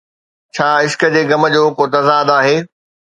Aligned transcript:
ڇا 0.53 0.67
عشق 0.85 1.01
جي 1.15 1.21
غم 1.29 1.43
جو 1.53 1.63
ڪو 1.77 1.83
تضاد 1.93 2.27
آهي؟ 2.37 2.57